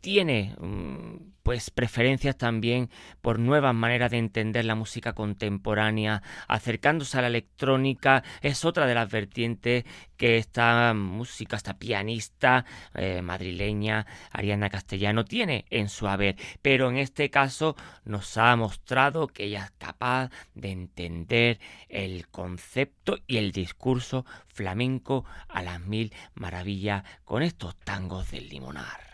tiene 0.00 0.54
mm, 0.60 1.35
pues 1.46 1.70
preferencias 1.70 2.36
también 2.36 2.90
por 3.22 3.38
nuevas 3.38 3.72
maneras 3.72 4.10
de 4.10 4.18
entender 4.18 4.64
la 4.64 4.74
música 4.74 5.12
contemporánea, 5.12 6.20
acercándose 6.48 7.18
a 7.18 7.20
la 7.20 7.28
electrónica, 7.28 8.24
es 8.40 8.64
otra 8.64 8.84
de 8.84 8.96
las 8.96 9.08
vertientes 9.08 9.84
que 10.16 10.38
esta 10.38 10.92
música, 10.92 11.56
esta 11.56 11.78
pianista 11.78 12.64
eh, 12.94 13.22
madrileña 13.22 14.06
Ariana 14.32 14.70
Castellano 14.70 15.24
tiene 15.24 15.66
en 15.70 15.88
su 15.88 16.08
haber, 16.08 16.34
pero 16.62 16.90
en 16.90 16.96
este 16.96 17.30
caso 17.30 17.76
nos 18.04 18.36
ha 18.38 18.56
mostrado 18.56 19.28
que 19.28 19.44
ella 19.44 19.66
es 19.66 19.70
capaz 19.78 20.30
de 20.56 20.72
entender 20.72 21.60
el 21.88 22.26
concepto 22.26 23.18
y 23.28 23.36
el 23.36 23.52
discurso 23.52 24.26
flamenco 24.48 25.24
a 25.48 25.62
las 25.62 25.78
mil 25.78 26.12
maravillas 26.34 27.04
con 27.24 27.44
estos 27.44 27.76
tangos 27.76 28.32
del 28.32 28.48
limonar. 28.48 29.05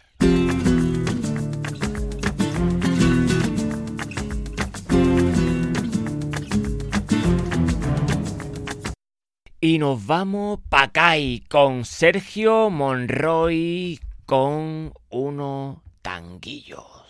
Y 9.64 9.78
nos 9.78 10.04
vamos 10.06 10.58
pa' 10.68 10.82
acá 10.82 11.12
con 11.48 11.84
Sergio 11.84 12.68
Monroy 12.68 14.00
con 14.26 14.92
unos 15.08 15.76
tanguillos. 16.02 17.01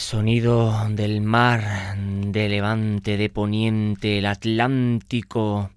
Sonido 0.00 0.88
del 0.88 1.20
mar, 1.20 1.94
de 1.96 2.48
levante, 2.48 3.18
de 3.18 3.28
poniente, 3.28 4.18
el 4.18 4.26
Atlántico, 4.26 5.70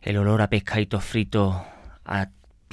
el 0.00 0.16
olor 0.16 0.42
a 0.42 0.48
pescadito 0.48 1.00
frito, 1.00 1.52
a 1.52 1.73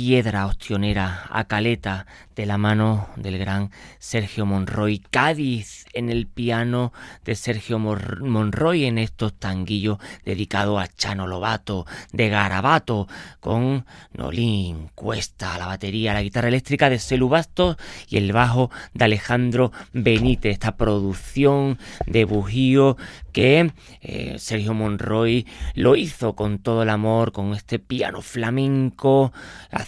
piedra 0.01 0.47
ostionera, 0.47 1.27
a 1.29 1.43
caleta, 1.43 2.07
de 2.35 2.47
la 2.47 2.57
mano 2.57 3.07
del 3.17 3.37
gran 3.37 3.69
Sergio 3.99 4.47
Monroy. 4.47 4.97
Cádiz 4.97 5.85
en 5.93 6.09
el 6.09 6.25
piano 6.25 6.91
de 7.23 7.35
Sergio 7.35 7.77
Monroy 7.77 8.85
en 8.85 8.97
estos 8.97 9.33
tanguillos 9.33 9.99
dedicados 10.25 10.81
a 10.81 10.87
Chano 10.87 11.27
Lobato, 11.27 11.85
de 12.13 12.29
Garabato, 12.29 13.07
con 13.39 13.85
Nolín, 14.13 14.89
Cuesta, 14.95 15.57
la 15.59 15.67
batería, 15.67 16.13
la 16.13 16.23
guitarra 16.23 16.47
eléctrica 16.47 16.89
de 16.89 16.97
Celu 16.97 17.29
Bastos 17.29 17.77
y 18.09 18.17
el 18.17 18.31
bajo 18.31 18.71
de 18.93 19.05
Alejandro 19.05 19.71
Benítez. 19.93 20.53
Esta 20.53 20.77
producción 20.77 21.77
de 22.07 22.25
Bujío 22.25 22.97
que 23.33 23.71
eh, 24.01 24.35
Sergio 24.39 24.73
Monroy 24.73 25.45
lo 25.75 25.95
hizo 25.95 26.35
con 26.35 26.59
todo 26.59 26.83
el 26.83 26.89
amor, 26.89 27.31
con 27.31 27.53
este 27.53 27.79
piano 27.79 28.21
flamenco, 28.21 29.31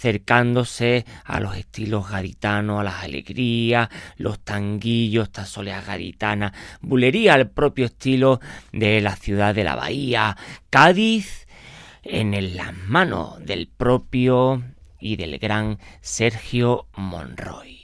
acercándose 0.03 1.05
a 1.23 1.39
los 1.39 1.55
estilos 1.55 2.09
gaditanos, 2.09 2.81
a 2.81 2.83
las 2.83 3.03
alegrías, 3.03 3.87
los 4.17 4.37
tanguillos, 4.41 5.27
esta 5.27 5.45
soleá 5.45 5.81
gaditana, 5.81 6.51
bulería 6.81 7.35
al 7.35 7.49
propio 7.49 7.85
estilo 7.85 8.41
de 8.73 8.99
la 8.99 9.15
ciudad 9.15 9.55
de 9.55 9.63
la 9.63 9.75
Bahía, 9.75 10.35
Cádiz, 10.69 11.47
en 12.03 12.57
las 12.57 12.75
manos 12.75 13.39
del 13.45 13.67
propio 13.67 14.61
y 14.99 15.15
del 15.15 15.39
gran 15.39 15.79
Sergio 16.01 16.87
Monroy. 16.97 17.79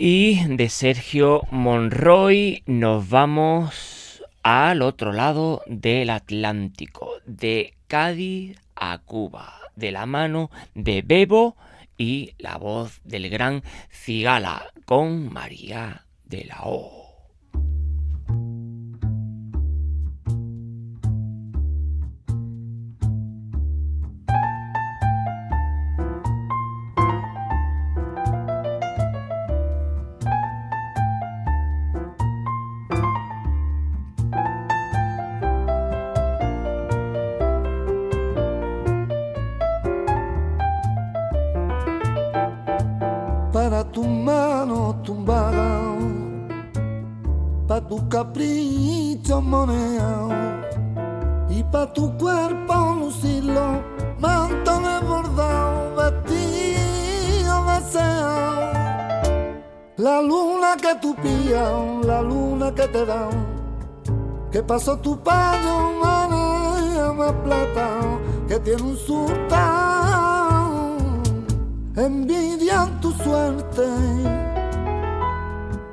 Y 0.00 0.44
de 0.46 0.68
Sergio 0.68 1.42
Monroy 1.50 2.62
nos 2.66 3.08
vamos 3.08 4.22
al 4.44 4.82
otro 4.82 5.12
lado 5.12 5.62
del 5.66 6.10
Atlántico, 6.10 7.14
de 7.26 7.74
Cádiz 7.88 8.60
a 8.76 8.98
Cuba, 8.98 9.54
de 9.74 9.90
la 9.90 10.06
mano 10.06 10.52
de 10.76 11.02
Bebo 11.02 11.56
y 11.96 12.34
la 12.38 12.58
voz 12.58 13.00
del 13.02 13.28
gran 13.28 13.64
Cigala 13.90 14.72
con 14.84 15.32
María 15.32 16.06
de 16.26 16.44
la 16.44 16.60
O. 16.62 17.07
que 60.76 60.94
tú 61.00 61.16
pías, 61.16 62.04
la 62.04 62.20
luna 62.22 62.74
que 62.74 62.86
te 62.88 63.06
da, 63.06 63.28
que 64.50 64.62
pasó 64.62 64.98
tu 64.98 65.18
paño, 65.18 65.92
manea 66.02 67.12
más 67.12 67.32
plata, 67.44 67.88
que 68.46 68.58
tiene 68.60 68.82
un 68.82 68.96
sultán, 68.96 70.98
envidian 71.96 73.00
tu 73.00 73.10
suerte. 73.12 73.86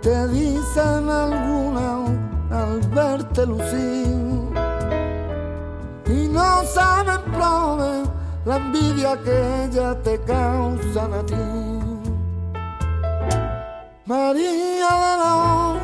Te 0.01 0.28
dicen 0.28 1.09
alguna 1.09 2.05
al 2.51 2.80
verte 2.93 3.45
lucir. 3.45 4.05
Y 6.07 6.28
no 6.28 6.63
saben 6.63 7.21
prove 7.34 8.03
la 8.45 8.57
envidia 8.57 9.17
que 9.23 9.65
ella 9.65 9.95
te 10.03 10.19
causa 10.21 11.05
a 11.05 11.26
ti. 11.26 11.84
María 14.08 15.80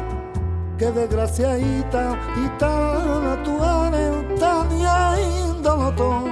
de 0.78 0.78
que 0.78 0.92
desgraciadita 0.92 2.20
y 2.38 2.48
tan 2.60 3.42
tu 3.44 3.58
eres 3.64 4.40
tan 4.40 4.68
índolo 5.50 6.24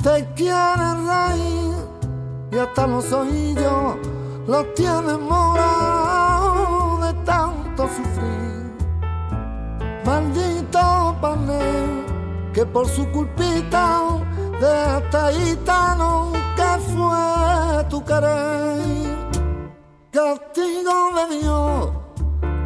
Te 0.00 0.24
quieren 0.36 1.08
reír 1.08 1.74
y 2.52 2.58
hasta 2.58 2.86
los 2.86 3.12
oídos 3.12 3.96
lo 4.46 4.64
tiene 4.66 5.16
morado 5.18 6.98
de 7.02 7.12
tanto 7.24 7.88
sufrir. 7.88 8.72
Maldito 10.04 11.16
panel 11.20 12.06
que 12.52 12.64
por 12.66 12.86
su 12.86 13.04
culpita 13.10 14.00
de 14.60 14.68
hasta 14.68 15.32
gitano 15.32 16.30
que 16.54 16.78
fue 16.92 17.84
tu 17.88 18.04
querer. 18.04 19.21
Castigo 20.12 21.10
de 21.16 21.38
Dios, 21.38 21.90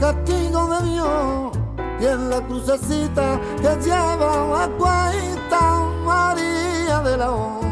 castigo 0.00 0.66
Dios, 0.90 1.56
y 2.00 2.06
en 2.06 2.28
la 2.28 2.44
crucecita 2.44 3.40
que 3.62 3.76
lleva 3.84 4.64
a 4.64 4.68
cuenta 4.70 5.80
María 6.04 7.02
de 7.04 7.16
la 7.16 7.30
O. 7.30 7.65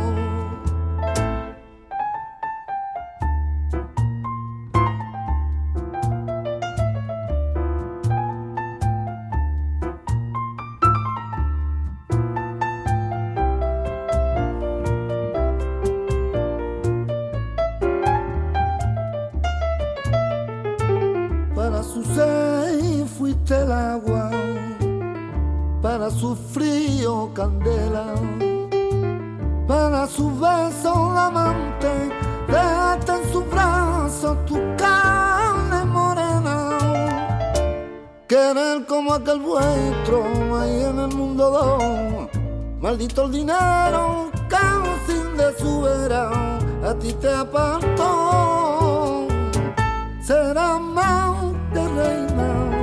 candela, 27.34 28.14
para 29.66 30.06
su 30.06 30.30
beso 30.38 30.92
amante, 31.10 31.90
déjate 32.46 33.12
en 33.12 33.32
su 33.32 33.42
brazo 33.44 34.36
tu 34.46 34.54
carne 34.76 35.84
morena. 35.84 36.78
Querer 38.28 38.86
como 38.86 39.14
aquel 39.14 39.40
vuestro, 39.40 40.24
ahí 40.60 40.84
en 40.84 40.98
el 41.00 41.14
mundo 41.14 41.50
dos, 41.50 42.30
maldito 42.80 43.24
el 43.24 43.32
dinero, 43.32 44.30
sin 45.06 45.36
de 45.36 45.58
su 45.58 45.82
vera, 45.82 46.30
a 46.88 46.94
ti 46.94 47.12
te 47.14 47.30
apartó. 47.34 49.26
Será 50.22 50.78
más 50.78 51.36
que 51.72 51.88
reina 51.88 52.74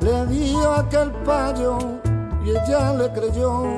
le 0.00 0.26
dio 0.26 0.72
aquel 0.74 1.10
payo 1.26 1.97
y 2.48 2.50
ella 2.50 2.94
le 2.94 3.12
creyó. 3.12 3.76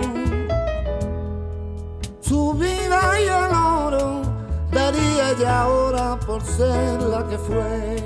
Su 2.21 2.55
vida 2.55 3.01
y 3.21 3.25
el 3.25 3.53
oro 3.53 4.23
daría 4.71 5.31
ella 5.31 5.63
ahora 5.63 6.19
por 6.27 6.41
ser 6.43 7.03
la 7.03 7.27
que 7.27 7.39
fue. 7.39 7.97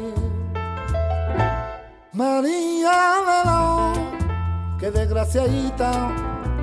María 2.12 2.98
de 3.28 4.78
que 4.78 4.90
desgraciadita, 4.90 6.10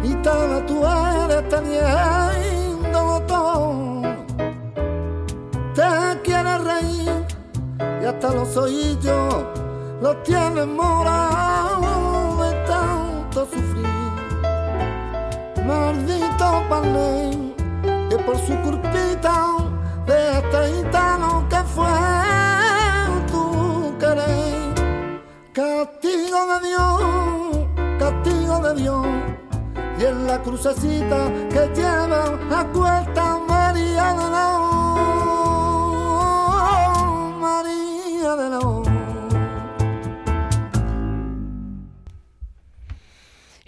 y 0.04 0.14
tal 0.16 0.66
tú 0.66 0.84
eres 0.86 1.48
teniendo 1.50 3.22
todo. 3.28 4.02
Te 5.76 6.22
quieres 6.24 6.64
reír 6.64 7.26
y 8.02 8.06
hasta 8.06 8.34
los 8.34 8.58
oídos 8.58 9.46
lo 10.02 10.18
tiene 10.24 10.66
morado 10.66 12.44
de 12.44 12.52
tanto 12.66 13.46
sufrir 13.46 13.71
maldito 15.72 16.50
Palín, 16.70 17.54
que 18.10 18.18
por 18.26 18.38
su 18.46 18.54
culpita 18.66 19.36
de 20.06 20.18
este 20.40 20.60
gitano 20.74 21.48
que 21.52 21.62
fue 21.74 21.98
tu 23.32 23.44
querer. 24.02 24.74
Castigo 25.54 26.40
de 26.52 26.58
Dios, 26.68 27.02
castigo 28.00 28.56
de 28.66 28.72
Dios, 28.82 29.08
y 30.00 30.06
en 30.06 30.28
la 30.28 30.38
crucecita 30.42 31.20
que 31.54 31.64
lleva 31.76 32.24
la 32.50 32.62
cuesta 32.76 33.40
María 33.48 34.08
de 34.20 34.28
la 34.36 34.71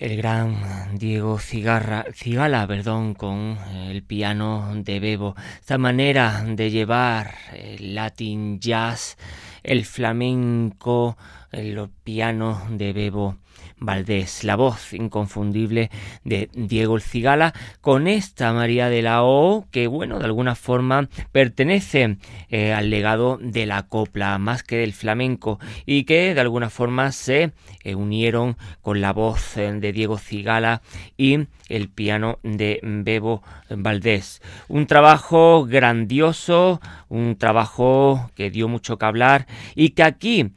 El 0.04 0.18
gran 0.18 0.98
Diego 0.98 1.40
Cigarra, 1.40 2.06
Cigala, 2.14 2.68
perdón, 2.68 3.14
con 3.14 3.58
el 3.88 4.04
piano 4.04 4.74
de 4.76 5.00
Bebo. 5.00 5.34
Esta 5.62 5.78
manera 5.78 6.44
de 6.46 6.72
llevar 6.72 7.36
el 7.54 7.96
Latin 7.96 8.60
jazz, 8.60 9.16
el 9.64 9.86
flamenco, 9.86 11.18
el 11.54 11.88
piano 12.04 12.68
de 12.72 12.92
Bebo 12.92 13.38
Valdés, 13.84 14.46
la 14.46 14.56
voz 14.56 14.94
inconfundible 14.94 15.92
de 16.24 16.50
Diego 16.54 16.96
el 16.96 17.02
Cigala, 17.02 17.54
con 17.82 18.08
esta 18.08 18.54
María 18.54 18.88
de 18.88 19.02
la 19.02 19.24
O, 19.24 19.68
que 19.72 19.88
bueno, 19.88 20.20
de 20.20 20.26
alguna 20.26 20.56
forma 20.56 21.10
pertenece 21.34 22.18
eh, 22.50 22.72
al 22.72 22.90
legado 22.90 23.38
de 23.42 23.66
la 23.66 23.84
copla, 23.84 24.38
más 24.38 24.64
que 24.64 24.78
del 24.78 24.94
flamenco, 24.94 25.60
y 25.86 26.06
que 26.06 26.34
de 26.34 26.40
alguna 26.40 26.70
forma 26.70 27.12
se 27.12 27.52
eh, 27.84 27.96
unieron 27.96 28.56
con 28.82 29.02
la 29.02 29.12
voz 29.12 29.58
eh, 29.58 29.74
de 29.74 29.92
Diego 29.92 30.18
Cigala 30.18 30.82
y 31.18 31.48
el 31.68 31.90
piano 31.90 32.40
de 32.44 32.80
Bebo 32.84 33.44
Valdés. 33.70 34.42
Un 34.70 34.88
trabajo 34.88 35.66
grandioso, 35.66 36.80
un 37.10 37.36
trabajo 37.38 38.32
que 38.36 38.50
dio 38.50 38.70
mucho 38.70 38.98
que 38.98 39.06
hablar 39.06 39.48
y 39.76 39.90
que 39.90 40.04
aquí, 40.04 40.52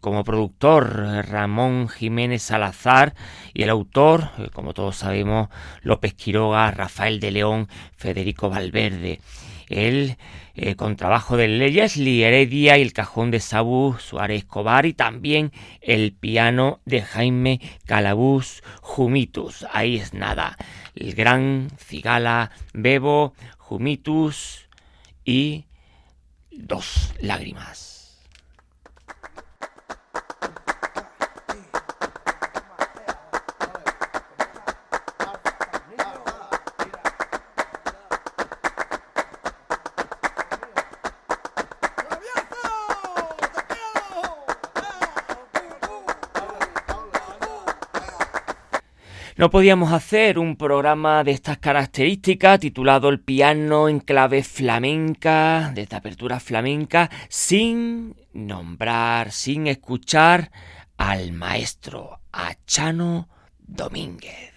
como 0.00 0.24
productor, 0.24 1.26
Ramón 1.28 1.88
Jiménez 1.92 2.42
Salazar 2.42 3.14
y 3.54 3.62
el 3.62 3.70
autor, 3.70 4.30
eh, 4.38 4.48
como 4.52 4.74
todos 4.74 4.96
sabemos, 4.96 5.48
López 5.82 6.14
Quiroga, 6.14 6.70
Rafael 6.70 7.20
de 7.20 7.30
León, 7.30 7.68
Federico 7.96 8.50
Valverde. 8.50 9.20
Él, 9.68 10.16
eh, 10.54 10.76
con 10.76 10.96
trabajo 10.96 11.36
de 11.36 11.48
Leslie 11.48 12.24
Heredia 12.24 12.76
y 12.76 12.82
el 12.82 12.92
cajón 12.92 13.30
de 13.30 13.40
Sabu 13.40 13.96
Suárez 13.98 14.42
Escobar 14.42 14.86
y 14.86 14.92
también 14.92 15.52
el 15.80 16.12
piano 16.12 16.80
de 16.84 17.02
Jaime 17.02 17.60
Calabús 17.86 18.62
Jumitus. 18.82 19.66
Ahí 19.72 19.96
es 19.96 20.12
nada. 20.12 20.56
El 20.94 21.14
gran 21.14 21.68
Cigala 21.78 22.50
Bebo 22.74 23.34
Jumitus 23.58 24.68
y 25.24 25.64
dos 26.50 27.14
lágrimas. 27.20 27.91
No 49.42 49.50
podíamos 49.50 49.92
hacer 49.92 50.38
un 50.38 50.54
programa 50.54 51.24
de 51.24 51.32
estas 51.32 51.58
características 51.58 52.60
titulado 52.60 53.08
El 53.08 53.18
piano 53.18 53.88
en 53.88 53.98
clave 53.98 54.44
flamenca, 54.44 55.72
de 55.74 55.82
esta 55.82 55.96
apertura 55.96 56.38
flamenca, 56.38 57.10
sin 57.28 58.14
nombrar, 58.32 59.32
sin 59.32 59.66
escuchar 59.66 60.52
al 60.96 61.32
maestro, 61.32 62.20
a 62.32 62.54
Chano 62.66 63.28
Domínguez. 63.58 64.51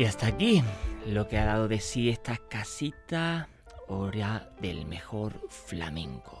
Y 0.00 0.06
hasta 0.06 0.28
aquí 0.28 0.62
lo 1.06 1.28
que 1.28 1.36
ha 1.36 1.44
dado 1.44 1.68
de 1.68 1.78
sí 1.78 2.08
esta 2.08 2.38
casita 2.38 3.50
hora 3.86 4.48
del 4.58 4.86
mejor 4.86 5.34
flamenco. 5.50 6.40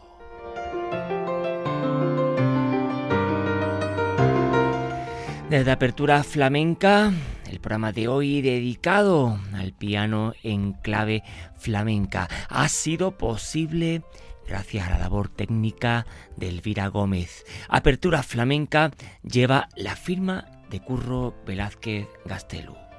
Desde 5.50 5.70
Apertura 5.70 6.24
Flamenca, 6.24 7.12
el 7.50 7.60
programa 7.60 7.92
de 7.92 8.08
hoy 8.08 8.40
dedicado 8.40 9.38
al 9.52 9.74
piano 9.74 10.32
en 10.42 10.72
clave 10.72 11.22
flamenca 11.58 12.30
ha 12.48 12.66
sido 12.70 13.18
posible 13.18 14.02
gracias 14.48 14.86
a 14.86 14.92
la 14.92 15.00
labor 15.00 15.28
técnica 15.28 16.06
de 16.34 16.48
Elvira 16.48 16.86
Gómez. 16.86 17.44
Apertura 17.68 18.22
Flamenca 18.22 18.90
lleva 19.22 19.68
la 19.76 19.96
firma 19.96 20.46
de 20.70 20.80
Curro 20.80 21.34
Velázquez 21.44 22.08
Gastelu. 22.24 22.89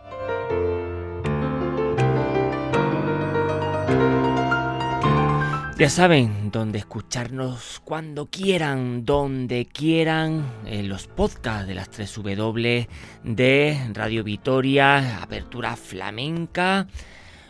Ya 5.81 5.89
saben, 5.89 6.51
dónde 6.51 6.77
escucharnos 6.77 7.81
cuando 7.83 8.27
quieran, 8.27 9.03
donde 9.03 9.65
quieran, 9.65 10.45
los 10.63 11.07
podcasts 11.07 11.65
de 11.65 11.73
las 11.73 11.89
3 11.89 12.21
W 12.23 12.87
de 13.23 13.89
Radio 13.91 14.23
Vitoria, 14.23 15.23
Apertura 15.23 15.75
Flamenca. 15.75 16.85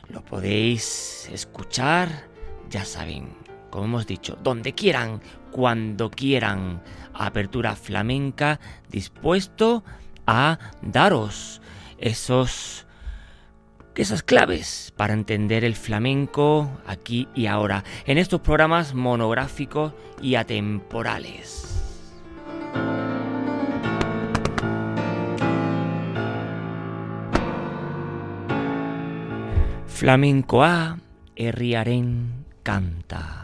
Lo 0.07 0.23
podéis 0.23 1.29
escuchar, 1.29 2.29
ya 2.69 2.85
saben, 2.85 3.35
como 3.69 3.83
hemos 3.83 4.07
dicho, 4.07 4.37
donde 4.41 4.71
quieran, 4.71 5.21
cuando 5.51 6.09
quieran. 6.09 6.81
Apertura 7.13 7.75
Flamenca 7.75 8.61
dispuesto 8.87 9.83
a 10.25 10.57
daros 10.81 11.61
esos 11.97 12.87
esas 13.95 14.23
claves 14.23 14.93
para 14.95 15.13
entender 15.13 15.63
el 15.63 15.75
flamenco 15.75 16.69
aquí 16.85 17.27
y 17.35 17.47
ahora 17.47 17.83
en 18.05 18.17
estos 18.17 18.41
programas 18.41 18.93
monográficos 18.93 19.93
y 20.21 20.35
atemporales. 20.35 21.77
Flamenco 29.87 30.63
A, 30.63 30.97
herriaren 31.35 32.45
canta. 32.63 33.40